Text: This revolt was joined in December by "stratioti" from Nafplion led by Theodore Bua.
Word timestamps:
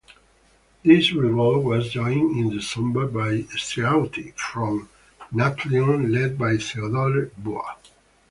This 0.83 1.11
revolt 1.11 1.63
was 1.63 1.91
joined 1.91 2.35
in 2.35 2.49
December 2.49 3.05
by 3.05 3.43
"stratioti" 3.55 4.33
from 4.33 4.89
Nafplion 5.31 6.11
led 6.11 6.39
by 6.39 6.57
Theodore 6.57 7.29
Bua. 7.37 7.75